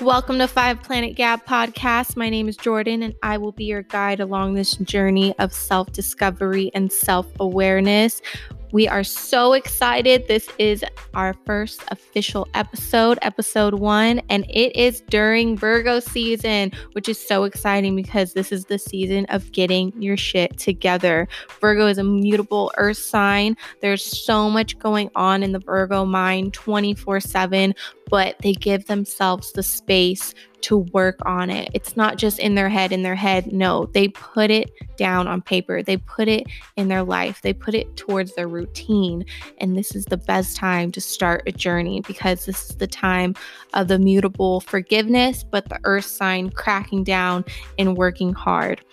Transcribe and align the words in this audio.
Welcome 0.00 0.38
to 0.38 0.48
Five 0.48 0.82
Planet 0.82 1.14
Gab 1.14 1.44
podcast. 1.44 2.16
My 2.16 2.30
name 2.30 2.48
is 2.48 2.56
Jordan, 2.56 3.02
and 3.02 3.14
I 3.22 3.36
will 3.36 3.52
be 3.52 3.64
your 3.64 3.82
guide 3.82 4.18
along 4.18 4.54
this 4.54 4.76
journey 4.76 5.38
of 5.38 5.52
self 5.52 5.92
discovery 5.92 6.70
and 6.72 6.90
self 6.90 7.26
awareness. 7.38 8.22
We 8.72 8.86
are 8.86 9.02
so 9.02 9.52
excited. 9.52 10.28
This 10.28 10.48
is 10.58 10.84
our 11.12 11.34
first 11.44 11.82
official 11.88 12.46
episode, 12.54 13.18
episode 13.20 13.74
one, 13.74 14.20
and 14.30 14.46
it 14.48 14.74
is 14.76 15.00
during 15.08 15.56
Virgo 15.56 15.98
season, 15.98 16.70
which 16.92 17.08
is 17.08 17.18
so 17.18 17.42
exciting 17.42 17.96
because 17.96 18.32
this 18.32 18.52
is 18.52 18.66
the 18.66 18.78
season 18.78 19.26
of 19.26 19.50
getting 19.50 19.92
your 20.00 20.16
shit 20.16 20.56
together. 20.56 21.26
Virgo 21.60 21.88
is 21.88 21.98
a 21.98 22.04
mutable 22.04 22.70
earth 22.76 22.98
sign. 22.98 23.56
There's 23.80 24.04
so 24.04 24.48
much 24.48 24.78
going 24.78 25.10
on 25.16 25.42
in 25.42 25.50
the 25.50 25.58
Virgo 25.58 26.04
mind 26.04 26.54
24 26.54 27.18
7, 27.18 27.74
but 28.10 28.36
they 28.40 28.52
give 28.52 28.86
themselves 28.86 29.52
the 29.52 29.62
space 29.62 30.34
to 30.62 30.78
work 30.78 31.18
on 31.24 31.48
it. 31.48 31.70
It's 31.72 31.96
not 31.96 32.18
just 32.18 32.38
in 32.38 32.54
their 32.54 32.68
head, 32.68 32.92
in 32.92 33.02
their 33.02 33.14
head. 33.14 33.52
No, 33.52 33.86
they 33.86 34.08
put 34.08 34.50
it 34.50 34.70
down 34.96 35.26
on 35.26 35.40
paper. 35.40 35.82
They 35.82 35.96
put 35.96 36.28
it 36.28 36.46
in 36.76 36.88
their 36.88 37.02
life. 37.02 37.40
They 37.42 37.52
put 37.52 37.74
it 37.74 37.96
towards 37.96 38.34
their 38.34 38.48
routine. 38.48 39.24
And 39.58 39.76
this 39.76 39.94
is 39.94 40.04
the 40.04 40.16
best 40.16 40.56
time 40.56 40.92
to 40.92 41.00
start 41.00 41.44
a 41.46 41.52
journey 41.52 42.02
because 42.02 42.44
this 42.44 42.70
is 42.70 42.76
the 42.76 42.86
time 42.86 43.34
of 43.72 43.88
the 43.88 43.98
mutable 43.98 44.60
forgiveness, 44.60 45.44
but 45.44 45.68
the 45.68 45.80
earth 45.84 46.04
sign 46.04 46.50
cracking 46.50 47.04
down 47.04 47.44
and 47.78 47.96
working 47.96 48.34
hard. 48.34 48.84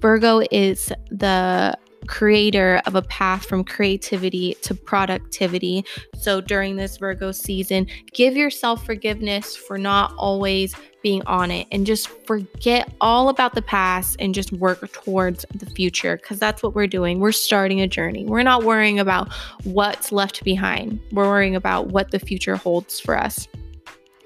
Virgo 0.00 0.42
is 0.50 0.92
the 1.10 1.76
creator 2.08 2.82
of 2.86 2.94
a 2.94 3.02
path 3.02 3.46
from 3.46 3.62
creativity 3.62 4.54
to 4.62 4.74
productivity. 4.74 5.84
So 6.14 6.40
during 6.40 6.76
this 6.76 6.96
Virgo 6.96 7.30
season, 7.30 7.86
give 8.12 8.36
yourself 8.36 8.84
forgiveness 8.84 9.54
for 9.54 9.78
not 9.78 10.12
always 10.16 10.74
being 11.02 11.22
on 11.26 11.50
it 11.52 11.68
and 11.70 11.86
just 11.86 12.08
forget 12.26 12.92
all 13.00 13.28
about 13.28 13.54
the 13.54 13.62
past 13.62 14.16
and 14.18 14.34
just 14.34 14.52
work 14.52 14.90
towards 14.92 15.44
the 15.54 15.66
future 15.66 16.16
because 16.16 16.40
that's 16.40 16.62
what 16.62 16.74
we're 16.74 16.88
doing. 16.88 17.20
We're 17.20 17.30
starting 17.30 17.80
a 17.80 17.86
journey. 17.86 18.24
We're 18.24 18.42
not 18.42 18.64
worrying 18.64 18.98
about 18.98 19.32
what's 19.62 20.10
left 20.10 20.42
behind, 20.42 20.98
we're 21.12 21.28
worrying 21.28 21.54
about 21.54 21.88
what 21.88 22.10
the 22.10 22.18
future 22.18 22.56
holds 22.56 22.98
for 22.98 23.16
us. 23.16 23.46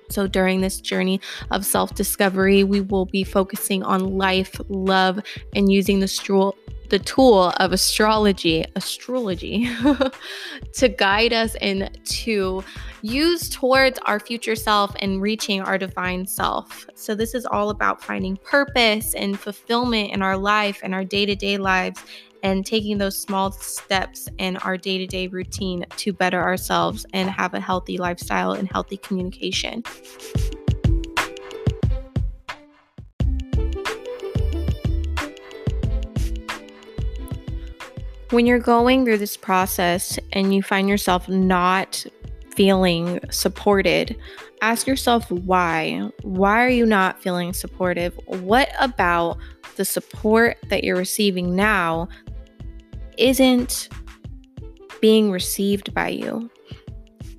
So, 0.09 0.27
during 0.27 0.61
this 0.61 0.81
journey 0.81 1.21
of 1.51 1.65
self 1.65 1.95
discovery, 1.95 2.65
we 2.65 2.83
will 2.83 3.07
be 3.07 3.25
focusing 3.25 3.83
on 3.83 4.19
life, 4.19 4.61
love, 4.69 5.21
and 5.55 5.73
using 5.73 6.01
the 6.01 6.09
stool 6.09 6.55
the 6.93 6.99
tool 6.99 7.55
of 7.57 7.73
astrology, 7.73 8.67
astrology, 8.77 9.67
to 10.75 10.89
guide 10.91 11.33
us 11.33 11.55
and 11.63 11.91
to 12.05 12.63
use 13.01 13.49
towards 13.49 13.99
our 14.01 14.21
future 14.21 14.55
self 14.55 14.95
and 15.01 15.23
reaching 15.23 15.63
our 15.63 15.79
divine 15.79 16.27
self. 16.27 16.87
So, 16.95 17.15
this 17.15 17.35
is 17.35 17.47
all 17.47 17.71
about 17.71 18.05
finding 18.05 18.37
purpose 18.37 19.15
and 19.15 19.41
fulfillment 19.41 20.13
in 20.13 20.21
our 20.21 20.37
life 20.37 20.81
and 20.83 20.95
our 20.95 21.03
day 21.03 21.25
to 21.25 21.35
day 21.35 21.57
lives 21.57 22.05
and 22.43 22.67
taking 22.67 22.99
those 22.99 23.19
small 23.19 23.53
steps 23.53 24.29
in 24.37 24.59
our 24.59 24.77
day 24.77 24.99
to 24.99 25.07
day 25.07 25.29
routine 25.29 25.87
to 25.97 26.13
better 26.13 26.43
ourselves 26.43 27.07
and 27.15 27.31
have 27.31 27.55
a 27.55 27.61
healthy 27.61 27.97
lifestyle 27.97 28.53
and 28.53 28.71
healthy 28.71 28.99
communication. 28.99 29.83
When 38.33 38.47
you're 38.47 38.59
going 38.59 39.05
through 39.05 39.19
this 39.19 39.37
process 39.37 40.19
and 40.33 40.55
you 40.55 40.63
find 40.63 40.89
yourself 40.89 41.29
not 41.29 42.07
feeling 42.57 43.21
supported, 43.31 44.17
ask 44.63 44.87
yourself 44.87 45.31
why. 45.31 46.09
Why 46.23 46.65
are 46.65 46.71
you 46.71 46.87
not 46.87 47.21
feeling 47.23 47.53
supportive? 47.53 48.19
What 48.25 48.71
about 48.81 49.37
the 49.77 49.85
support 49.85 50.57
that 50.71 50.83
you're 50.83 50.97
receiving 50.97 51.55
now 51.55 52.09
isn't 53.19 53.91
being 55.03 55.31
received 55.31 55.93
by 55.93 56.09
you? 56.09 56.51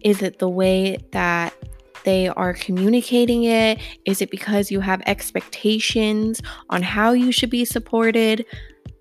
Is 0.01 0.21
it 0.21 0.37
the 0.37 0.49
way 0.49 0.99
that 1.09 1.55
they 2.03 2.27
are 2.27 2.53
communicating 2.53 3.45
it? 3.45 3.79
Is 4.05 4.21
it 4.21 4.29
because 4.29 4.69
you 4.69 4.79
have 4.79 5.01
expectations 5.07 6.39
on 6.69 6.83
how 6.83 7.13
you 7.13 7.31
should 7.31 7.49
be 7.49 7.65
supported? 7.65 8.45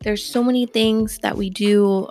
There's 0.02 0.24
so 0.24 0.42
many 0.42 0.66
things 0.66 1.18
that 1.18 1.36
we 1.36 1.50
do 1.50 2.08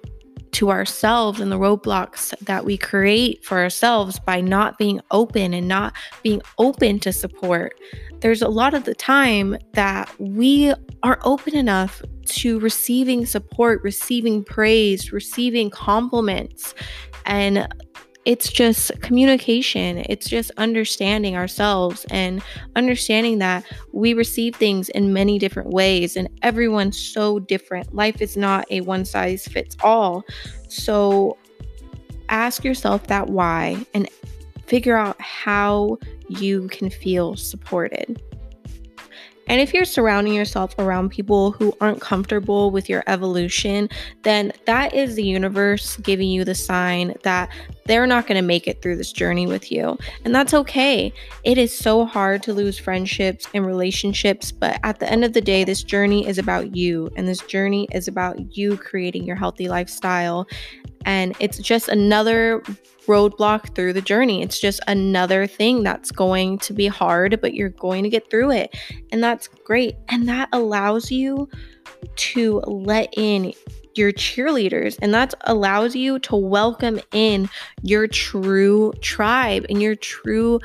to 0.54 0.70
ourselves 0.70 1.40
and 1.40 1.52
the 1.52 1.58
roadblocks 1.58 2.38
that 2.46 2.66
we 2.66 2.78
create 2.78 3.44
for 3.44 3.60
ourselves 3.60 4.20
by 4.20 4.42
not 4.42 4.78
being 4.78 5.00
open 5.12 5.54
and 5.54 5.68
not 5.68 5.94
being 6.24 6.42
open 6.58 7.00
to 7.00 7.14
support. 7.14 7.80
There's 8.20 8.42
a 8.42 8.50
lot 8.50 8.74
of 8.74 8.84
the 8.84 8.94
time 8.94 9.58
that 9.74 10.14
we 10.20 10.74
aren't 11.04 11.22
open 11.24 11.56
enough 11.56 12.02
to 12.26 12.60
receiving 12.60 13.26
support, 13.26 13.82
receiving 13.84 14.44
praise, 14.44 15.12
receiving 15.12 15.70
compliments. 15.70 16.76
And 17.26 17.68
it's 18.26 18.52
just 18.52 18.92
communication. 19.02 20.04
It's 20.08 20.30
just 20.30 20.52
understanding 20.58 21.36
ourselves 21.36 22.06
and 22.12 22.42
understanding 22.76 23.40
that 23.40 23.66
we 23.94 24.14
receive 24.14 24.56
things 24.56 24.90
in 24.90 25.12
many 25.12 25.40
different 25.40 25.72
ways 25.72 26.16
and 26.16 26.30
everyone's 26.44 27.00
so 27.00 27.40
different. 27.40 27.96
Life 27.96 28.22
is 28.22 28.38
not 28.38 28.66
a 28.70 28.82
one 28.82 29.06
size 29.06 29.48
fits 29.48 29.76
all. 29.82 30.24
So 30.68 31.38
ask 32.30 32.64
yourself 32.64 33.08
that 33.08 33.30
why 33.30 33.86
and 33.94 34.08
figure 34.68 34.98
out 34.98 35.20
how 35.20 35.98
you 36.30 36.68
can 36.70 36.90
feel 36.90 37.36
supported. 37.36 38.22
And 39.52 39.60
if 39.60 39.74
you're 39.74 39.84
surrounding 39.84 40.34
yourself 40.34 40.74
around 40.80 41.10
people 41.10 41.52
who 41.52 41.76
aren't 41.82 42.00
comfortable 42.00 42.72
with 42.72 42.88
your 42.88 43.04
evolution, 43.08 43.90
then 44.24 44.54
that 44.66 44.94
is 44.94 45.16
the 45.16 45.26
universe 45.26 45.98
giving 45.98 46.30
you 46.30 46.46
the 46.46 46.56
sign 46.56 47.16
that 47.24 47.50
they're 47.84 48.08
not 48.08 48.28
going 48.28 48.38
to 48.38 48.48
make 48.48 48.66
it 48.66 48.82
through 48.82 48.96
this 48.96 49.12
journey 49.12 49.48
with 49.48 49.70
you. 49.70 49.98
And 50.24 50.34
that's 50.34 50.54
okay. 50.54 51.12
It 51.44 51.58
is 51.58 51.78
so 51.78 52.06
hard 52.06 52.42
to 52.44 52.54
lose 52.54 52.80
friendships 52.80 53.46
and 53.54 53.66
relationships, 53.66 54.54
but 54.54 54.80
at 54.84 55.00
the 55.00 55.12
end 55.12 55.26
of 55.26 55.34
the 55.34 55.42
day, 55.42 55.66
this 55.66 55.84
journey 55.84 56.26
is 56.26 56.38
about 56.38 56.74
you. 56.74 57.10
And 57.18 57.28
this 57.28 57.42
journey 57.42 57.90
is 57.92 58.08
about 58.08 58.56
you 58.56 58.78
creating 58.78 59.26
your 59.26 59.36
healthy 59.36 59.68
lifestyle. 59.68 60.48
And 61.06 61.36
it's 61.40 61.58
just 61.60 61.88
another 61.88 62.62
roadblock 63.08 63.76
through 63.76 63.94
the 63.94 64.02
journey. 64.02 64.42
It's 64.42 64.60
just 64.60 64.80
another 64.88 65.48
thing 65.48 65.84
that's 65.84 66.12
going 66.12 66.60
to 66.60 66.74
be 66.74 66.88
hard, 66.88 67.40
but 67.42 67.54
you're 67.54 67.70
going 67.70 68.04
to 68.04 68.10
get 68.10 68.30
through 68.30 68.52
it. 68.52 68.76
And 69.12 69.24
that's 69.24 69.48
great. 69.48 69.96
And 70.10 70.28
that 70.30 70.50
allows 70.54 71.12
you 71.12 71.50
to 72.16 72.60
let 72.60 73.14
in 73.18 73.54
your 73.96 74.12
cheerleaders 74.12 74.98
and 75.02 75.14
that 75.14 75.34
allows 75.42 75.96
you 75.96 76.18
to 76.20 76.36
welcome 76.36 77.00
in 77.12 77.50
your 77.82 78.08
true 78.08 78.94
tribe 79.02 79.66
and 79.70 79.82
your 79.82 79.96
true 79.96 80.60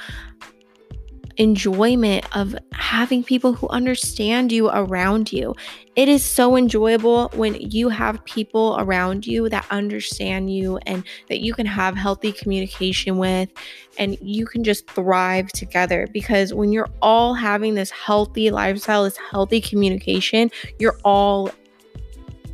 enjoyment 1.37 2.25
of 2.37 2.57
having 2.73 3.23
people 3.23 3.53
who 3.53 3.69
understand 3.69 4.53
you 4.53 4.69
around 4.69 5.33
you. 5.33 5.55
It 5.95 6.09
is 6.09 6.25
so 6.25 6.57
enjoyable 6.57 7.31
when 7.35 7.55
you 7.55 7.89
have 7.89 8.25
people 8.25 8.77
around 8.79 9.27
you 9.27 9.49
that 9.49 9.67
understand 9.71 10.53
you 10.53 10.79
and 10.87 11.05
that 11.29 11.41
you 11.41 11.55
can 11.55 11.67
have 11.67 11.97
healthy 11.97 12.33
communication 12.33 13.19
with 13.19 13.51
and 13.99 14.17
you 14.21 14.47
can 14.47 14.65
just 14.65 14.89
thrive 14.91 15.49
together 15.49 16.07
because 16.13 16.53
when 16.53 16.73
you're 16.73 16.91
all 17.03 17.35
having 17.35 17.75
this 17.75 17.91
healthy 17.91 18.51
lifestyle, 18.51 19.05
this 19.05 19.19
healthy 19.31 19.61
communication, 19.61 20.51
you're 20.79 20.99
all 21.05 21.51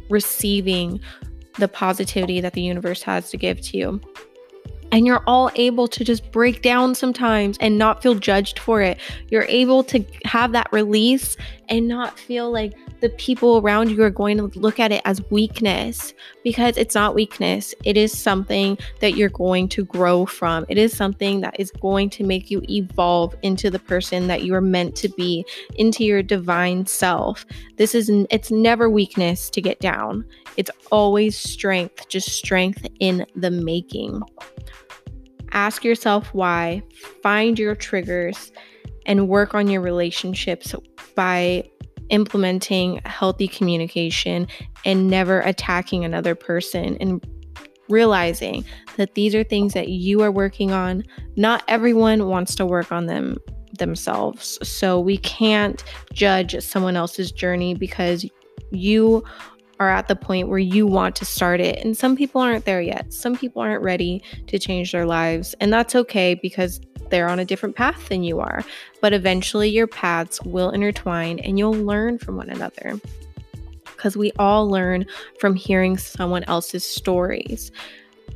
receiving 0.09 1.00
the 1.59 1.69
positivity 1.69 2.41
that 2.41 2.54
the 2.54 2.62
universe 2.62 3.03
has 3.03 3.31
to 3.31 3.37
give 3.37 3.60
to 3.60 3.76
you 3.76 4.00
and 4.93 5.07
you're 5.07 5.25
all 5.27 5.51
able 5.57 5.89
to 5.89 6.05
just 6.05 6.31
break 6.31 6.62
down 6.62 6.94
sometimes 6.94 7.56
and 7.59 7.79
not 7.79 8.03
feel 8.03 8.15
judged 8.15 8.59
for 8.59 8.83
it. 8.83 8.99
You're 9.31 9.47
able 9.49 9.83
to 9.85 10.05
have 10.25 10.53
that 10.53 10.69
release 10.71 11.37
and 11.69 11.89
not 11.89 12.19
feel 12.19 12.53
like 12.53 12.75
the 13.00 13.09
people 13.09 13.59
around 13.59 13.91
you 13.91 14.00
are 14.03 14.11
going 14.11 14.37
to 14.37 14.47
look 14.59 14.79
at 14.79 14.93
it 14.93 15.03
as 15.05 15.21
weakness 15.31 16.15
because 16.44 16.77
it's 16.77 16.94
not 16.94 17.15
weakness. 17.15 17.75
It 17.85 17.97
is 17.97 18.17
something 18.17 18.79
that 19.00 19.17
you're 19.17 19.29
going 19.31 19.69
to 19.71 19.85
grow 19.85 20.25
from. 20.25 20.65
It 20.69 20.79
is 20.79 20.97
something 20.97 21.41
that 21.41 21.59
is 21.59 21.73
going 21.73 22.11
to 22.11 22.25
make 22.25 22.50
you 22.50 22.62
evolve 22.69 23.35
into 23.43 23.71
the 23.71 23.81
person 23.81 24.29
that 24.29 24.45
you 24.45 24.55
are 24.55 24.61
meant 24.61 24.95
to 24.97 25.09
be, 25.09 25.45
into 25.75 26.05
your 26.05 26.23
divine 26.23 26.87
self. 26.87 27.45
This 27.77 27.95
is 27.95 28.09
it's 28.31 28.50
never 28.53 28.88
weakness 28.88 29.50
to 29.50 29.61
get 29.61 29.81
down. 29.81 30.25
It's 30.56 30.71
always 30.91 31.37
strength, 31.37 32.09
just 32.09 32.29
strength 32.29 32.87
in 33.00 33.27
the 33.35 33.50
making. 33.50 34.23
Ask 35.52 35.84
yourself 35.84 36.32
why, 36.32 36.82
find 37.22 37.58
your 37.58 37.75
triggers, 37.75 38.52
and 39.06 39.28
work 39.28 39.54
on 39.54 39.69
your 39.69 39.81
relationships 39.81 40.75
by 41.14 41.69
implementing 42.08 43.00
healthy 43.04 43.49
communication 43.49 44.46
and 44.84 45.08
never 45.08 45.40
attacking 45.40 46.04
another 46.04 46.34
person 46.34 46.96
and 47.00 47.25
realizing 47.88 48.64
that 48.96 49.14
these 49.14 49.34
are 49.34 49.44
things 49.44 49.75
that 49.75 49.88
you 49.88 50.22
are 50.22 50.31
working 50.31 50.72
on. 50.72 51.04
Not 51.37 51.62
everyone 51.69 52.26
wants 52.28 52.54
to 52.56 52.66
work 52.66 52.93
on 52.93 53.06
them, 53.06 53.38
themselves. 53.78 54.58
So 54.66 55.00
we 55.00 55.19
can't 55.19 55.82
judge 56.12 56.60
someone 56.62 56.96
else's 56.96 57.32
journey 57.32 57.75
because 57.75 58.25
you 58.70 59.25
are 59.81 59.91
at 59.91 60.09
the 60.09 60.17
point 60.17 60.49
where 60.49 60.59
you 60.59 60.87
want 60.87 61.17
to 61.17 61.25
start 61.25 61.61
it. 61.61 61.85
And 61.85 61.97
some 61.97 62.17
people 62.17 62.41
aren't 62.41 62.65
there 62.65 62.81
yet. 62.81 63.13
Some 63.13 63.37
people 63.37 63.63
aren't 63.63 63.83
ready 63.83 64.23
to 64.47 64.59
change 64.59 64.93
their 64.93 65.07
lives. 65.07 65.55
And 65.61 65.73
that's 65.73 65.95
okay 65.95 66.35
because 66.35 66.81
they're 67.11 67.29
on 67.29 67.39
a 67.39 67.45
different 67.45 67.77
path 67.77 68.09
than 68.09 68.23
you 68.23 68.41
are. 68.41 68.65
But 69.01 69.13
eventually 69.13 69.69
your 69.69 69.87
paths 69.87 70.41
will 70.43 70.71
intertwine 70.71 71.39
and 71.41 71.59
you'll 71.59 71.73
learn 71.73 72.19
from 72.19 72.37
one 72.37 72.49
another. 72.49 73.01
Because 73.85 74.17
we 74.17 74.33
all 74.39 74.69
learn 74.69 75.07
from 75.39 75.55
hearing 75.55 75.97
someone 75.97 76.45
else's 76.45 76.85
stories. 76.85 77.71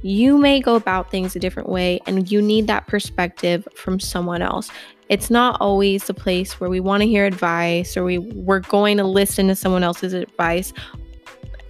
You 0.03 0.39
may 0.39 0.61
go 0.61 0.77
about 0.77 1.11
things 1.11 1.35
a 1.35 1.41
different 1.41 1.69
way, 1.69 2.01
and 2.07 2.31
you 2.31 2.41
need 2.41 2.67
that 2.69 2.87
perspective 2.87 3.67
from 3.75 3.99
someone 3.99 4.43
else. 4.43 4.71
It's 5.09 5.31
not 5.31 5.61
always 5.61 6.05
the 6.05 6.15
place 6.15 6.61
where 6.61 6.71
we 6.71 6.81
want 6.81 7.01
to 7.01 7.09
hear 7.09 7.27
advice 7.27 7.97
or 7.97 8.05
we, 8.05 8.19
we're 8.19 8.61
going 8.61 8.97
to 8.99 9.05
listen 9.05 9.49
to 9.49 9.57
someone 9.57 9.83
else's 9.83 10.13
advice 10.13 10.73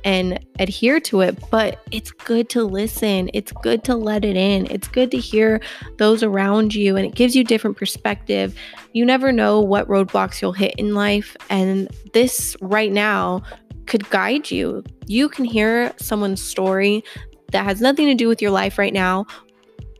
and 0.06 0.38
adhere 0.61 1.00
to 1.00 1.20
it, 1.20 1.37
but 1.50 1.81
it's 1.91 2.12
good 2.12 2.49
to 2.50 2.62
listen. 2.62 3.29
It's 3.35 3.50
good 3.50 3.82
to 3.85 3.97
let 3.97 4.25
it 4.25 4.37
in. 4.37 4.70
It's 4.70 4.87
good 4.87 5.11
to 5.11 5.19
hear 5.19 5.61
those 5.99 6.23
around 6.23 6.76
you 6.76 6.97
and 6.97 7.05
it 7.05 7.17
gives 7.17 7.35
you 7.35 7.43
different 7.43 7.76
perspective. 7.76 8.56
You 8.93 9.05
never 9.05 9.32
know 9.32 9.61
what 9.61 9.88
roadblocks 9.88 10.41
you'll 10.41 10.53
hit 10.53 10.76
in 10.79 10.94
life 10.94 11.37
and 11.50 11.91
this 12.12 12.56
right 12.61 12.93
now 12.93 13.43
could 13.87 14.08
guide 14.08 14.49
you. 14.49 14.85
You 15.08 15.29
can 15.29 15.44
hear 15.44 15.93
someone's 15.97 16.41
story 16.41 17.03
that 17.50 17.64
has 17.64 17.81
nothing 17.81 18.06
to 18.06 18.14
do 18.14 18.29
with 18.29 18.41
your 18.41 18.53
life 18.53 18.79
right 18.79 18.94
now, 18.94 19.26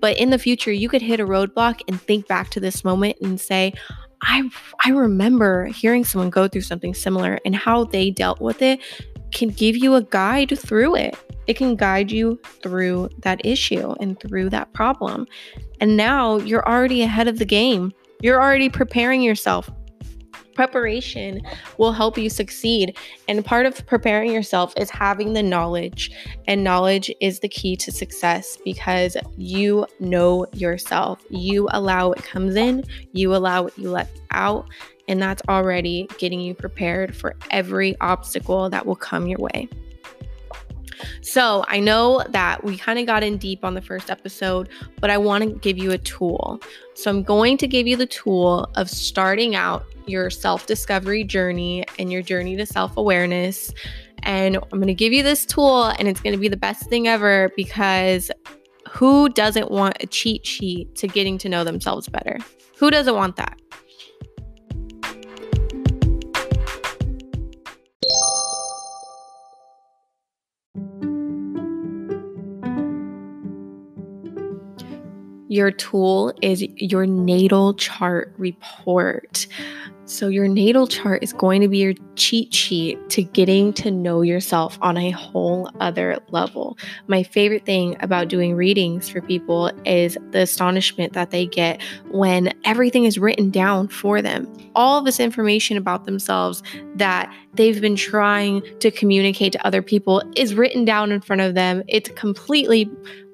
but 0.01 0.17
in 0.19 0.31
the 0.31 0.39
future 0.39 0.71
you 0.71 0.89
could 0.89 1.03
hit 1.03 1.19
a 1.19 1.27
roadblock 1.27 1.81
and 1.89 2.01
think 2.01 2.29
back 2.29 2.51
to 2.51 2.61
this 2.61 2.85
moment 2.85 3.17
and 3.21 3.41
say, 3.41 3.73
I 4.23 4.49
I 4.85 4.91
remember 4.91 5.67
hearing 5.67 6.05
someone 6.05 6.31
go 6.31 6.47
through 6.47 6.63
something 6.63 6.95
similar 6.95 7.41
and 7.45 7.57
how 7.57 7.85
they 7.85 8.11
dealt 8.11 8.41
with 8.41 8.63
it 8.63 8.81
can 9.37 9.51
give 9.51 9.77
you 9.77 9.95
a 9.95 10.03
guide 10.03 10.59
through 10.59 10.97
it. 10.97 11.15
It 11.47 11.55
can 11.55 11.77
guide 11.77 12.11
you 12.11 12.41
through 12.63 13.11
that 13.19 13.45
issue 13.45 13.95
and 14.01 14.19
through 14.19 14.51
that 14.51 14.73
problem. 14.73 15.27
And 15.81 15.97
now 15.97 16.39
you're 16.39 16.67
already 16.67 17.03
ahead 17.03 17.29
of 17.29 17.39
the 17.39 17.45
game. 17.45 17.93
You're 18.23 18.43
already 18.43 18.71
preparing 18.71 19.21
yourself. 19.21 19.71
Preparation 20.57 21.43
will 21.77 21.93
help 21.93 22.17
you 22.17 22.31
succeed. 22.31 22.97
And 23.29 23.45
part 23.45 23.67
of 23.67 23.87
preparing 23.87 24.33
yourself 24.33 24.73
is 24.79 24.89
having 24.89 25.35
the 25.35 25.43
knowledge. 25.43 26.11
And 26.49 26.65
knowledge 26.65 27.13
is 27.21 27.41
the 27.41 27.49
key 27.49 27.77
to 27.77 27.93
success 27.93 28.57
because 28.65 29.19
you 29.37 29.87
know 30.01 30.47
yourself. 30.55 31.23
You 31.29 31.69
allow 31.73 32.09
what 32.09 32.25
comes 32.25 32.57
in, 32.57 32.85
you 33.13 33.37
allow 33.37 33.65
what 33.65 33.79
you 33.79 33.91
let 33.91 34.09
out, 34.31 34.67
and 35.09 35.21
that's 35.21 35.43
already 35.49 36.09
getting 36.17 36.41
you 36.41 36.55
prepared 36.55 37.15
for 37.15 37.37
every 37.51 37.95
obstacle 38.01 38.71
that 38.71 38.87
will 38.87 38.97
come 38.97 39.27
your 39.27 39.39
way. 39.39 39.69
So, 41.21 41.65
I 41.69 41.81
know 41.81 42.25
that 42.31 42.65
we 42.65 42.79
kind 42.79 42.99
of 42.99 43.05
got 43.05 43.23
in 43.23 43.37
deep 43.37 43.63
on 43.65 43.75
the 43.75 43.83
first 43.83 44.11
episode, 44.11 44.71
but 45.01 45.11
I 45.11 45.19
want 45.19 45.45
to 45.45 45.51
give 45.51 45.77
you 45.77 45.91
a 45.91 45.99
tool. 45.99 46.61
So, 46.95 47.11
I'm 47.11 47.23
going 47.23 47.59
to 47.59 47.67
give 47.67 47.87
you 47.87 47.97
the 47.97 48.07
tool 48.07 48.71
of 48.77 48.89
starting 48.89 49.55
out 49.55 49.85
your 50.07 50.31
self 50.31 50.67
discovery 50.67 51.25
journey 51.25 51.85
and 51.99 52.11
your 52.11 52.23
journey 52.23 52.57
to 52.57 52.67
self 52.67 52.97
awareness. 52.97 53.73
And 54.23 54.57
I'm 54.57 54.79
going 54.79 54.87
to 54.87 54.95
give 54.95 55.13
you 55.13 55.23
this 55.23 55.45
tool, 55.47 55.85
and 55.85 56.09
it's 56.09 56.21
going 56.21 56.35
to 56.35 56.41
be 56.41 56.49
the 56.49 56.57
best 56.57 56.89
thing 56.89 57.07
ever 57.07 57.53
because 57.57 58.31
who 58.91 59.29
doesn't 59.29 59.71
want 59.71 59.97
a 60.01 60.07
cheat 60.07 60.47
sheet 60.47 60.95
to 60.97 61.07
getting 61.07 61.39
to 61.39 61.49
know 61.49 61.65
themselves 61.65 62.09
better? 62.09 62.39
Who 62.79 62.91
doesn't 62.91 63.15
want 63.15 63.37
that? 63.37 63.61
Your 75.49 75.71
tool 75.71 76.35
is 76.43 76.63
your 76.77 77.07
natal 77.07 77.75
chart 77.75 78.35
report. 78.37 79.47
So, 80.09 80.29
your 80.29 80.47
natal 80.47 80.87
chart 80.87 81.25
is 81.25 81.33
going 81.33 81.63
to 81.63 81.69
be 81.69 81.79
your 81.79 81.95
cheat 82.15 82.55
sheet 82.55 83.11
to 83.11 83.25
getting 83.25 83.73
to 83.73 83.91
know 83.91 84.23
yourself 84.23 84.79
on 84.81 84.97
a 84.97 85.11
whole 85.11 85.69
other 85.81 86.19
level. 86.31 86.79
My 87.09 87.25
favorite 87.25 87.67
thing 87.67 87.97
about 87.99 88.29
doing 88.29 88.55
readings 88.55 89.09
for 89.09 89.21
people 89.21 89.73
is 89.85 90.17
the 90.31 90.43
astonishment 90.43 91.13
that 91.15 91.33
they 91.33 91.45
get 91.45 91.83
when 92.13 92.55
everything 92.65 93.05
is 93.05 93.19
written 93.19 93.51
down 93.51 93.89
for 93.89 94.23
them. 94.23 94.47
All 94.77 95.03
this 95.03 95.19
information 95.19 95.77
about 95.77 96.05
themselves 96.05 96.63
that 96.95 97.33
they've 97.55 97.81
been 97.81 97.97
trying 97.97 98.63
to 98.79 98.93
communicate 98.93 99.53
to 99.55 99.67
other 99.67 99.83
people 99.83 100.23
is 100.37 100.55
written 100.55 100.85
down 100.85 101.11
in 101.11 101.21
front 101.21 101.43
of 101.43 101.55
them. 101.55 101.83
It's 101.89 102.11
completely 102.11 102.89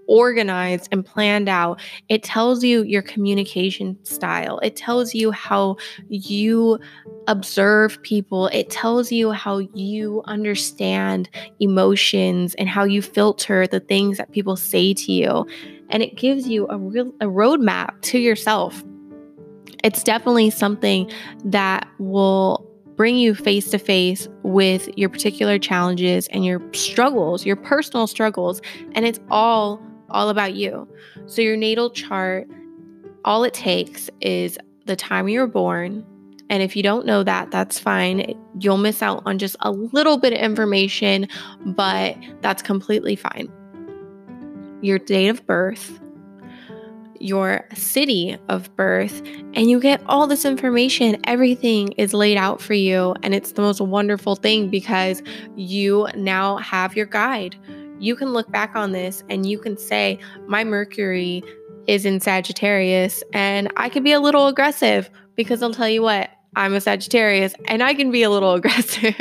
organized 0.07 0.89
and 0.93 1.05
planned 1.05 1.49
out. 1.49 1.81
It 2.09 2.23
tells 2.23 2.63
you 2.65 2.83
your 2.83 3.03
communication 3.03 4.03
style, 4.05 4.59
it 4.61 4.77
tells 4.77 5.15
you 5.15 5.31
how 5.31 5.77
you 6.09 6.79
observe 7.29 8.03
people, 8.03 8.49
it 8.49 8.71
tells 8.71 9.13
you 9.13 9.31
how 9.31 9.59
you 9.75 10.23
understand 10.27 11.29
emotions 11.61 12.55
and 12.57 12.69
how 12.69 12.85
you 12.85 13.03
filter 13.03 13.67
the 13.67 13.81
things 13.81 14.19
that 14.19 14.33
people 14.33 14.57
say 14.57 14.95
to 14.95 15.13
you. 15.13 15.47
And 15.91 16.03
it 16.03 16.17
gives 16.17 16.49
you 16.49 16.67
a 16.69 16.79
real 16.79 17.13
a 17.21 17.27
roadmap 17.27 18.01
to 18.03 18.19
yourself. 18.19 18.83
It's 19.85 20.03
definitely 20.03 20.51
something 20.51 21.11
that 21.45 21.89
will 21.99 22.67
bring 22.97 23.17
you 23.17 23.35
face 23.35 23.71
to 23.71 23.79
face 23.79 24.29
with 24.43 24.89
your 24.97 25.09
particular 25.09 25.59
challenges 25.59 26.29
and 26.29 26.45
your 26.45 26.63
struggles, 26.73 27.45
your 27.45 27.57
personal 27.57 28.07
struggles, 28.07 28.61
and 28.93 29.07
it's 29.07 29.19
all 29.31 29.83
all 30.13 30.29
about 30.29 30.55
you. 30.55 30.89
So, 31.27 31.43
your 31.43 31.57
natal 31.57 31.91
chart, 31.91 32.49
all 33.25 33.45
it 33.45 33.55
takes 33.55 34.11
is 34.21 34.59
the 34.87 34.97
time 34.97 35.29
you 35.29 35.41
were 35.41 35.47
born. 35.47 36.05
And 36.51 36.63
if 36.63 36.77
you 36.77 36.83
don't 36.83 37.07
know 37.07 37.23
that, 37.23 37.51
that's 37.51 37.79
fine. 37.79 38.35
You'll 38.61 38.77
miss 38.77 39.03
out 39.03 39.23
on 39.25 39.39
just 39.39 39.57
a 39.61 39.71
little 39.71 40.19
bit 40.19 40.35
of 40.35 40.39
information, 40.39 41.27
but 41.65 42.17
that's 42.43 42.63
completely 42.63 43.17
fine. 43.17 43.51
Your 44.83 44.99
date 44.99 45.29
of 45.29 45.47
birth, 45.47 45.99
your 47.19 47.67
city 47.75 48.37
of 48.49 48.75
birth, 48.77 49.23
and 49.55 49.71
you 49.71 49.81
get 49.81 50.03
all 50.07 50.27
this 50.27 50.45
information. 50.45 51.17
Everything 51.25 51.93
is 51.93 52.13
laid 52.13 52.37
out 52.37 52.61
for 52.61 52.75
you, 52.75 53.15
and 53.23 53.35
it's 53.35 53.53
the 53.53 53.63
most 53.63 53.81
wonderful 53.81 54.37
thing 54.37 54.69
because 54.69 55.23
you 55.57 56.07
now 56.17 56.59
have 56.59 56.95
your 56.97 57.07
guide 57.07 57.57
you 58.03 58.17
can 58.17 58.33
look 58.33 58.51
back 58.51 58.75
on 58.75 58.93
this 58.93 59.23
and 59.31 59.47
you 59.49 59.59
can 59.59 59.77
say, 59.79 60.19
My 60.47 60.65
Mercury 60.65 61.43
is 61.87 62.05
in 62.05 62.21
Sagittarius, 62.21 63.23
and 63.33 63.73
I 63.77 63.89
can 63.89 64.03
be 64.03 64.13
a 64.13 64.21
little 64.21 64.49
aggressive 64.49 65.09
because 65.37 65.63
I'll 65.63 65.73
tell 65.73 65.89
you 65.89 66.03
what, 66.03 66.31
I'm 66.55 66.75
a 66.75 66.81
Sagittarius 66.81 67.55
and 67.67 67.83
I 67.83 67.95
can 67.95 68.11
be 68.11 68.23
a 68.23 68.31
little 68.31 68.53
aggressive. 68.55 69.15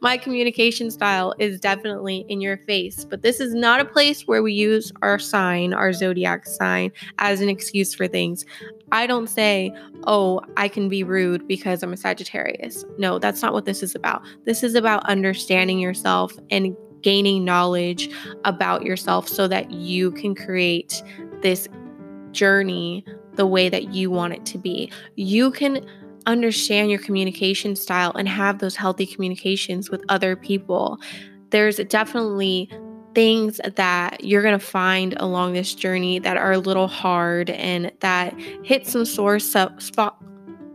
My 0.00 0.16
communication 0.16 0.90
style 0.90 1.34
is 1.38 1.60
definitely 1.60 2.24
in 2.28 2.40
your 2.40 2.56
face, 2.58 3.04
but 3.04 3.22
this 3.22 3.38
is 3.38 3.54
not 3.54 3.80
a 3.80 3.84
place 3.84 4.22
where 4.22 4.42
we 4.42 4.52
use 4.52 4.92
our 5.02 5.18
sign, 5.18 5.74
our 5.74 5.92
zodiac 5.92 6.46
sign, 6.46 6.90
as 7.18 7.40
an 7.40 7.48
excuse 7.48 7.94
for 7.94 8.08
things. 8.08 8.44
I 8.90 9.06
don't 9.06 9.28
say, 9.28 9.72
oh, 10.06 10.40
I 10.56 10.68
can 10.68 10.88
be 10.88 11.04
rude 11.04 11.46
because 11.46 11.82
I'm 11.82 11.92
a 11.92 11.96
Sagittarius. 11.96 12.84
No, 12.98 13.18
that's 13.18 13.42
not 13.42 13.52
what 13.52 13.64
this 13.64 13.82
is 13.82 13.94
about. 13.94 14.22
This 14.44 14.62
is 14.62 14.74
about 14.74 15.04
understanding 15.04 15.78
yourself 15.78 16.36
and 16.50 16.76
gaining 17.02 17.44
knowledge 17.44 18.10
about 18.44 18.82
yourself 18.82 19.28
so 19.28 19.48
that 19.48 19.70
you 19.70 20.10
can 20.12 20.34
create 20.34 21.02
this 21.42 21.68
journey 22.32 23.04
the 23.34 23.46
way 23.46 23.68
that 23.68 23.92
you 23.92 24.10
want 24.10 24.32
it 24.32 24.46
to 24.46 24.58
be. 24.58 24.90
You 25.16 25.50
can 25.50 25.86
understand 26.26 26.90
your 26.90 27.00
communication 27.00 27.74
style 27.76 28.12
and 28.14 28.28
have 28.28 28.58
those 28.58 28.76
healthy 28.76 29.06
communications 29.06 29.90
with 29.90 30.02
other 30.08 30.36
people. 30.36 30.98
There's 31.50 31.76
definitely 31.76 32.70
things 33.14 33.60
that 33.76 34.24
you're 34.24 34.42
going 34.42 34.58
to 34.58 34.64
find 34.64 35.14
along 35.18 35.52
this 35.52 35.74
journey 35.74 36.18
that 36.20 36.36
are 36.36 36.52
a 36.52 36.58
little 36.58 36.88
hard 36.88 37.50
and 37.50 37.92
that 38.00 38.38
hit 38.62 38.86
some 38.86 39.04
sore 39.04 39.38
sub- 39.38 39.80
spot 39.82 40.16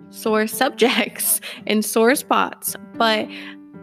sore 0.09 0.47
subjects 0.47 1.41
and 1.65 1.83
sore 1.83 2.15
spots 2.15 2.75
but 2.95 3.27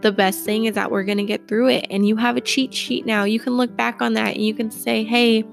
the 0.01 0.11
best 0.11 0.43
thing 0.43 0.65
is 0.65 0.75
that 0.75 0.91
we're 0.91 1.03
going 1.03 1.17
to 1.17 1.23
get 1.23 1.47
through 1.47 1.69
it. 1.69 1.87
And 1.89 2.07
you 2.07 2.15
have 2.17 2.37
a 2.37 2.41
cheat 2.41 2.73
sheet 2.73 3.05
now. 3.05 3.23
You 3.23 3.39
can 3.39 3.57
look 3.57 3.75
back 3.75 4.01
on 4.01 4.13
that 4.13 4.35
and 4.35 4.45
you 4.45 4.53
can 4.53 4.71
say, 4.71 5.03
hey, 5.03 5.43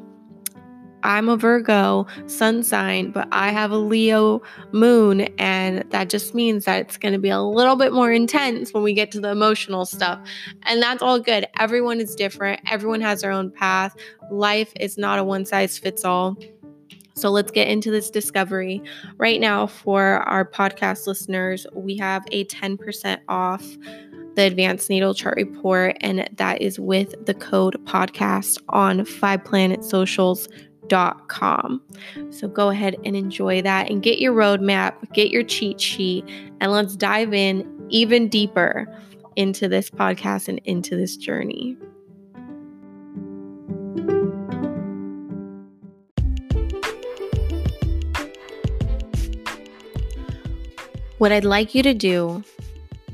I'm 1.04 1.28
a 1.28 1.36
Virgo 1.36 2.06
sun 2.26 2.62
sign, 2.62 3.10
but 3.10 3.26
I 3.32 3.50
have 3.50 3.70
a 3.70 3.76
Leo 3.76 4.40
moon. 4.72 5.22
And 5.38 5.82
that 5.90 6.08
just 6.08 6.34
means 6.34 6.64
that 6.64 6.80
it's 6.80 6.96
going 6.96 7.12
to 7.12 7.18
be 7.18 7.30
a 7.30 7.40
little 7.40 7.76
bit 7.76 7.92
more 7.92 8.12
intense 8.12 8.72
when 8.72 8.82
we 8.82 8.92
get 8.92 9.10
to 9.12 9.20
the 9.20 9.30
emotional 9.30 9.84
stuff. 9.84 10.20
And 10.62 10.80
that's 10.82 11.02
all 11.02 11.18
good. 11.18 11.46
Everyone 11.58 12.00
is 12.00 12.14
different, 12.14 12.60
everyone 12.70 13.00
has 13.00 13.22
their 13.22 13.32
own 13.32 13.50
path. 13.50 13.96
Life 14.30 14.72
is 14.78 14.96
not 14.96 15.18
a 15.18 15.24
one 15.24 15.44
size 15.44 15.76
fits 15.78 16.04
all. 16.04 16.36
So 17.14 17.30
let's 17.30 17.50
get 17.50 17.68
into 17.68 17.90
this 17.90 18.10
discovery. 18.10 18.82
Right 19.18 19.40
now, 19.40 19.66
for 19.66 20.02
our 20.02 20.44
podcast 20.44 21.06
listeners, 21.06 21.66
we 21.74 21.96
have 21.98 22.24
a 22.32 22.44
10% 22.46 23.20
off 23.28 23.66
the 24.34 24.42
advanced 24.42 24.90
natal 24.90 25.14
chart 25.14 25.36
report, 25.36 25.96
and 26.00 26.28
that 26.36 26.62
is 26.62 26.80
with 26.80 27.14
the 27.26 27.34
code 27.34 27.76
podcast 27.84 28.58
on 28.68 29.00
fiveplanetsocials.com. 29.00 31.82
So 32.30 32.48
go 32.48 32.70
ahead 32.70 32.96
and 33.04 33.14
enjoy 33.16 33.62
that 33.62 33.90
and 33.90 34.02
get 34.02 34.18
your 34.18 34.34
roadmap, 34.34 35.12
get 35.12 35.30
your 35.30 35.42
cheat 35.42 35.80
sheet, 35.80 36.24
and 36.60 36.70
let's 36.72 36.96
dive 36.96 37.34
in 37.34 37.68
even 37.88 38.28
deeper 38.28 38.86
into 39.36 39.68
this 39.68 39.90
podcast 39.90 40.48
and 40.48 40.60
into 40.64 40.96
this 40.96 41.16
journey. 41.16 41.76
What 51.18 51.30
I'd 51.30 51.44
like 51.44 51.74
you 51.74 51.82
to 51.84 51.94
do 51.94 52.42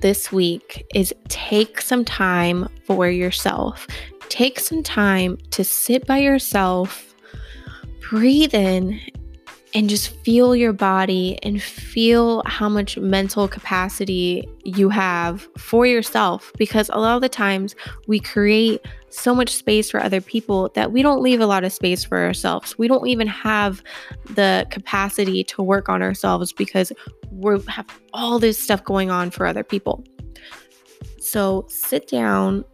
this 0.01 0.31
week 0.33 0.87
is 0.95 1.15
take 1.29 1.81
some 1.81 2.05
time 2.05 2.69
for 2.85 3.09
yourself. 3.09 3.87
Take 4.29 4.61
some 4.61 4.83
time 4.83 5.39
to 5.51 5.65
sit 5.65 6.07
by 6.07 6.19
yourself, 6.19 7.15
breathe 8.11 8.55
in, 8.55 9.01
and 9.75 9.89
just 9.89 10.09
feel 10.25 10.57
your 10.57 10.73
body 10.73 11.39
and 11.43 11.63
feel 11.63 12.43
how 12.47 12.69
much 12.69 12.97
mental 12.97 13.49
capacity 13.49 14.49
you 14.65 14.89
have 14.89 15.47
for 15.59 15.87
yourself. 15.87 16.53
Because 16.57 16.89
a 16.91 16.99
lot 16.99 17.17
of 17.17 17.23
the 17.23 17.29
times 17.29 17.77
we 18.07 18.19
create 18.19 18.81
so 19.11 19.35
much 19.35 19.51
space 19.51 19.91
for 19.91 20.03
other 20.03 20.21
people 20.21 20.71
that 20.75 20.93
we 20.93 21.03
don't 21.03 21.23
leave 21.23 21.41
a 21.41 21.47
lot 21.47 21.65
of 21.65 21.73
space 21.73 22.05
for 22.05 22.19
ourselves. 22.19 22.79
We 22.79 22.89
don't 22.89 23.07
even 23.07 23.27
have 23.27 23.83
the 24.31 24.67
capacity 24.71 25.45
to 25.45 25.63
work 25.63 25.89
on 25.89 26.03
ourselves 26.03 26.53
because 26.53 26.93
we 27.31 27.59
have 27.69 27.87
all 28.13 28.39
this 28.39 28.59
stuff 28.59 28.85
going 28.85 29.11
on 29.11 29.31
for 29.31 29.47
other 29.47 29.65
people. 29.65 30.05
So 31.21 31.67
sit 31.69 32.09
down, 32.09 32.65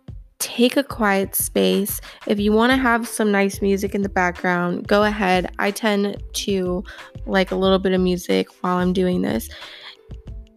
take 0.45 0.77
a 0.77 0.85
quiet 0.85 1.35
space. 1.35 2.03
If 2.27 2.39
you 2.39 2.53
want 2.53 2.71
to 2.71 2.77
have 2.77 3.09
some 3.09 3.33
nice 3.33 3.63
music 3.63 3.95
in 3.95 4.03
the 4.03 4.11
background, 4.11 4.87
go 4.87 5.03
ahead. 5.03 5.51
I 5.59 5.71
tend 5.71 6.23
to 6.35 6.85
like 7.25 7.51
a 7.51 7.57
little 7.57 7.79
bit 7.79 7.93
of 7.93 8.03
music 8.03 8.49
while 8.61 8.77
I'm 8.77 8.93
doing 8.93 9.23
this. 9.23 9.49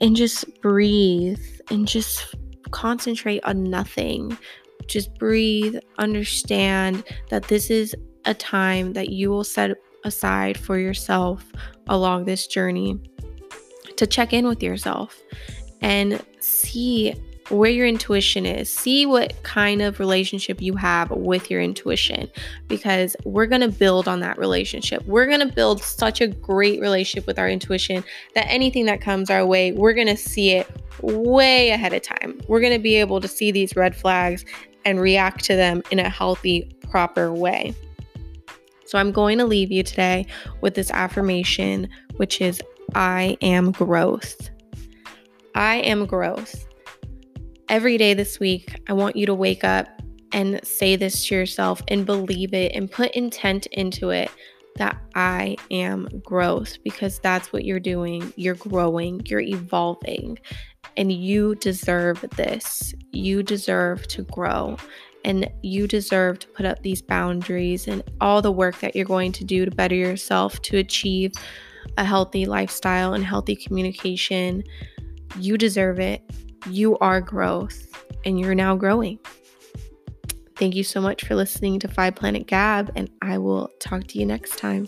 And 0.02 0.14
just 0.14 0.62
breathe 0.62 1.40
and 1.72 1.88
just 1.88 2.36
concentrate 2.72 3.42
on 3.46 3.64
nothing. 3.64 4.38
Just 4.88 5.18
breathe, 5.18 5.78
understand 5.98 7.06
that 7.30 7.48
this 7.48 7.70
is 7.70 7.96
a 8.26 8.34
time 8.34 8.92
that 8.92 9.10
you 9.10 9.30
will 9.30 9.46
set 9.46 9.72
aside 10.04 10.58
for 10.58 10.78
yourself 10.78 11.46
along 11.88 12.26
this 12.26 12.46
journey 12.46 13.00
to 13.96 14.06
check 14.06 14.34
in 14.34 14.48
with 14.48 14.62
yourself 14.62 15.22
and 15.82 16.22
see 16.40 17.16
where 17.50 17.70
your 17.70 17.88
intuition 17.88 18.46
is. 18.46 18.72
See 18.72 19.06
what 19.06 19.42
kind 19.44 19.82
of 19.82 20.00
relationship 20.00 20.62
you 20.62 20.76
have 20.76 21.12
with 21.12 21.50
your 21.50 21.62
intuition 21.62 22.30
because 22.68 23.16
we're 23.24 23.46
going 23.46 23.62
to 23.62 23.70
build 23.70 24.08
on 24.08 24.20
that 24.20 24.38
relationship. 24.38 25.06
We're 25.06 25.26
going 25.26 25.48
to 25.48 25.54
build 25.54 25.82
such 25.82 26.20
a 26.20 26.28
great 26.28 26.82
relationship 26.82 27.26
with 27.26 27.40
our 27.40 27.50
intuition 27.50 28.04
that 28.36 28.48
anything 28.50 28.86
that 28.86 29.02
comes 29.02 29.30
our 29.30 29.46
way, 29.46 29.72
we're 29.72 29.94
going 29.94 30.08
to 30.08 30.18
see 30.18 30.52
it 30.52 30.68
way 31.02 31.70
ahead 31.70 31.94
of 31.94 32.02
time. 32.02 32.40
We're 32.48 32.62
going 32.62 32.74
to 32.74 32.80
be 32.80 32.96
able 32.96 33.22
to 33.22 33.28
see 33.28 33.52
these 33.52 33.76
red 33.76 33.96
flags 33.96 34.44
and 34.84 35.00
react 35.00 35.44
to 35.46 35.56
them 35.56 35.84
in 35.92 36.00
a 36.00 36.10
healthy, 36.10 36.70
proper 36.90 37.32
way. 37.32 37.74
So 38.86 38.98
I'm 38.98 39.12
going 39.12 39.38
to 39.38 39.46
leave 39.46 39.72
you 39.72 39.84
today 39.84 40.26
with 40.62 40.76
this 40.76 40.92
affirmation, 40.92 41.90
which 42.16 42.40
is 42.42 42.62
I 42.96 43.38
am 43.42 43.72
growth. 43.72 44.50
I 45.56 45.78
am 45.78 46.06
growth 46.06 46.68
every 47.70 47.98
day 47.98 48.14
this 48.14 48.40
week, 48.40 48.80
I 48.88 48.94
want 48.94 49.16
you 49.16 49.26
to 49.26 49.34
wake 49.34 49.64
up 49.64 49.88
and 50.32 50.60
say 50.64 50.96
this 50.96 51.26
to 51.28 51.36
yourself 51.36 51.82
and 51.88 52.06
believe 52.06 52.54
it 52.54 52.74
and 52.74 52.92
put 52.92 53.12
intent 53.12 53.66
into 53.68 54.10
it 54.10 54.30
that 54.76 54.98
I 55.16 55.58
am 55.72 56.08
growth 56.24 56.78
because 56.84 57.20
that's 57.20 57.52
what 57.52 57.66
you're 57.66 57.80
doing. 57.80 58.32
You're 58.36 58.56
growing, 58.56 59.22
you're 59.26 59.40
evolving, 59.40 60.38
and 60.96 61.12
you 61.12 61.56
deserve 61.56 62.24
this. 62.36 62.94
You 63.12 63.44
deserve 63.44 64.08
to 64.10 64.24
grow. 64.24 64.78
And 65.26 65.50
you 65.62 65.88
deserve 65.88 66.40
to 66.40 66.48
put 66.50 66.66
up 66.66 66.84
these 66.84 67.02
boundaries 67.02 67.88
and 67.88 68.02
all 68.22 68.42
the 68.42 68.52
work 68.52 68.80
that 68.80 68.96
you're 68.96 69.06
going 69.06 69.34
to 69.34 69.44
do 69.44 69.66
to 69.66 69.72
better 69.72 69.96
yourself 69.96 70.62
to 70.64 70.78
achieve 70.78 71.34
a 71.98 72.06
healthy 72.06 72.46
lifestyle 72.46 73.14
and 73.14 73.26
healthy 73.26 73.56
communication. 73.56 74.64
You 75.38 75.58
deserve 75.58 76.00
it. 76.00 76.22
You 76.70 76.98
are 77.00 77.22
growth 77.22 77.88
and 78.26 78.40
you're 78.40 78.56
now 78.56 78.76
growing. 78.76 79.20
Thank 80.58 80.76
you 80.76 80.84
so 80.84 81.00
much 81.00 81.24
for 81.24 81.36
listening 81.36 81.80
to 81.82 81.88
Five 81.88 82.16
Planet 82.16 82.48
Gab, 82.48 82.92
and 82.96 83.10
I 83.22 83.38
will 83.38 83.70
talk 83.80 84.08
to 84.08 84.20
you 84.20 84.26
next 84.26 84.58
time. 84.58 84.88